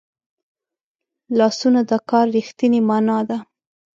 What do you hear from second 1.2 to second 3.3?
لاسونه د کار رښتینې مانا